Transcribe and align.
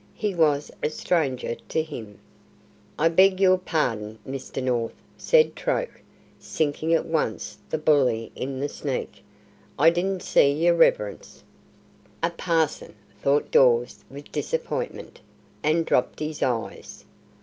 He 0.15 0.33
was 0.33 0.71
a 0.81 0.89
stranger 0.89 1.53
to 1.69 1.83
him. 1.83 2.17
"I 2.97 3.07
beg 3.07 3.39
yer 3.39 3.55
pardon, 3.55 4.17
Mr. 4.27 4.63
North," 4.63 4.95
said 5.15 5.55
Troke, 5.55 6.01
sinking 6.39 6.91
at 6.95 7.05
once 7.05 7.59
the 7.69 7.77
bully 7.77 8.31
in 8.35 8.59
the 8.59 8.67
sneak. 8.67 9.23
"I 9.77 9.91
didn't 9.91 10.23
see 10.23 10.51
yer 10.51 10.73
reverence." 10.73 11.43
"A 12.23 12.31
parson!" 12.31 12.95
thought 13.21 13.51
Dawes 13.51 14.03
with 14.09 14.31
disappointment, 14.31 15.21
and 15.63 15.85
dropped 15.85 16.19
his 16.19 16.41
eyes. 16.41 17.05